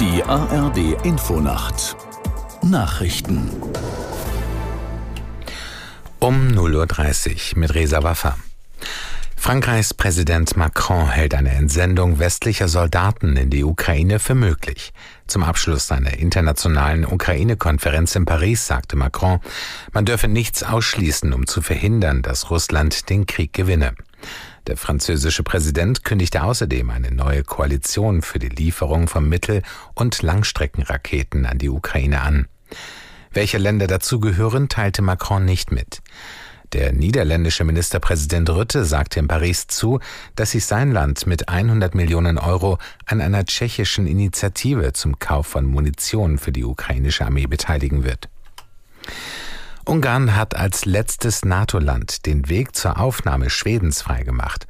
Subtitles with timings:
[0.00, 1.94] Die ARD Infonacht
[2.62, 3.50] Nachrichten
[6.18, 8.38] um 0.30 Uhr mit Resa Waffa.
[9.36, 14.94] Frankreichs Präsident Macron hält eine Entsendung westlicher Soldaten in die Ukraine für möglich.
[15.26, 19.40] Zum Abschluss seiner internationalen Ukraine-Konferenz in Paris sagte Macron,
[19.92, 23.92] man dürfe nichts ausschließen, um zu verhindern, dass Russland den Krieg gewinne.
[24.70, 29.62] Der französische Präsident kündigte außerdem eine neue Koalition für die Lieferung von Mittel-
[29.96, 32.46] und Langstreckenraketen an die Ukraine an.
[33.32, 36.02] Welche Länder dazugehören, teilte Macron nicht mit.
[36.72, 39.98] Der niederländische Ministerpräsident Rütte sagte in Paris zu,
[40.36, 45.66] dass sich sein Land mit 100 Millionen Euro an einer tschechischen Initiative zum Kauf von
[45.66, 48.28] Munition für die ukrainische Armee beteiligen wird.
[49.86, 54.66] Ungarn hat als letztes NATO-Land den Weg zur Aufnahme Schwedens freigemacht.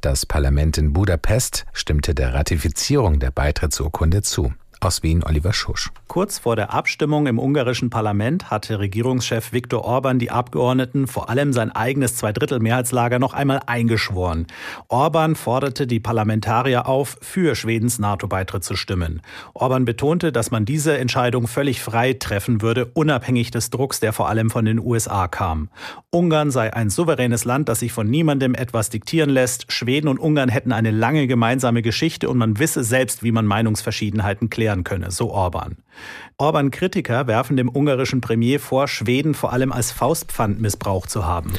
[0.00, 4.52] Das Parlament in Budapest stimmte der Ratifizierung der Beitrittsurkunde zu.
[4.80, 5.90] Aus Wien Oliver Schusch.
[6.08, 11.52] Kurz vor der Abstimmung im ungarischen Parlament hatte Regierungschef Viktor Orban die Abgeordneten, vor allem
[11.52, 14.46] sein eigenes Zweidrittelmehrheitslager, noch einmal eingeschworen.
[14.88, 19.22] Orban forderte die Parlamentarier auf, für Schwedens NATO-Beitritt zu stimmen.
[19.54, 24.28] Orban betonte, dass man diese Entscheidung völlig frei treffen würde, unabhängig des Drucks, der vor
[24.28, 25.68] allem von den USA kam.
[26.10, 29.72] Ungarn sei ein souveränes Land, das sich von niemandem etwas diktieren lässt.
[29.72, 34.50] Schweden und Ungarn hätten eine lange gemeinsame Geschichte und man wisse selbst, wie man Meinungsverschiedenheiten
[34.50, 35.76] klären erklären könne, so Orban.
[36.38, 41.52] Orban-Kritiker werfen dem ungarischen Premier vor, Schweden vor allem als Faustpfand missbraucht zu haben.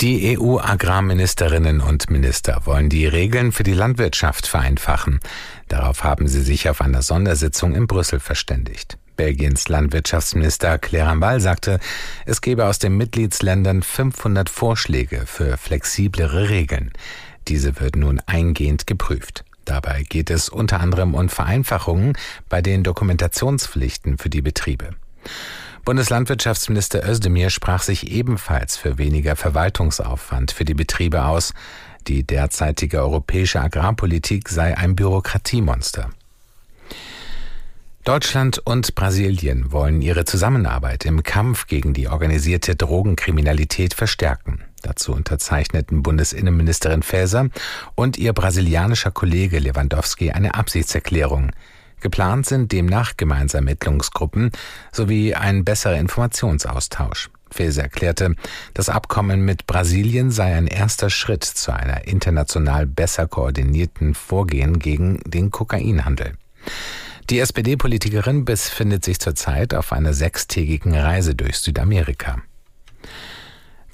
[0.00, 5.20] Die EU-Agrarministerinnen und Minister wollen die Regeln für die Landwirtschaft vereinfachen.
[5.68, 8.98] Darauf haben sie sich auf einer Sondersitzung in Brüssel verständigt.
[9.16, 11.78] Belgiens Landwirtschaftsminister Claire Ball sagte,
[12.26, 16.90] es gebe aus den Mitgliedsländern 500 Vorschläge für flexiblere Regeln.
[17.46, 19.44] Diese würden nun eingehend geprüft.
[19.64, 22.14] Dabei geht es unter anderem um Vereinfachungen
[22.48, 24.90] bei den Dokumentationspflichten für die Betriebe.
[25.84, 31.52] Bundeslandwirtschaftsminister Özdemir sprach sich ebenfalls für weniger Verwaltungsaufwand für die Betriebe aus.
[32.06, 36.10] Die derzeitige europäische Agrarpolitik sei ein Bürokratiemonster.
[38.04, 44.62] Deutschland und Brasilien wollen ihre Zusammenarbeit im Kampf gegen die organisierte Drogenkriminalität verstärken.
[44.84, 47.48] Dazu unterzeichneten Bundesinnenministerin Faeser
[47.94, 51.52] und ihr brasilianischer Kollege Lewandowski eine Absichtserklärung.
[52.00, 54.50] Geplant sind demnach gemeinsame Ermittlungsgruppen
[54.92, 57.30] sowie ein besserer Informationsaustausch.
[57.50, 58.34] Faeser erklärte,
[58.74, 65.20] das Abkommen mit Brasilien sei ein erster Schritt zu einer international besser koordinierten Vorgehen gegen
[65.24, 66.34] den Kokainhandel.
[67.30, 72.42] Die SPD-Politikerin befindet sich zurzeit auf einer sechstägigen Reise durch Südamerika.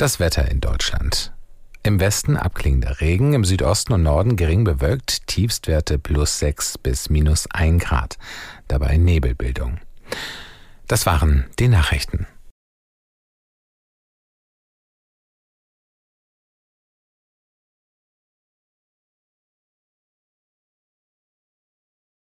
[0.00, 1.30] Das Wetter in Deutschland.
[1.82, 7.46] Im Westen abklingender Regen, im Südosten und Norden gering bewölkt, Tiefstwerte plus 6 bis minus
[7.50, 8.16] 1 Grad.
[8.66, 9.78] Dabei Nebelbildung.
[10.88, 12.26] Das waren die Nachrichten.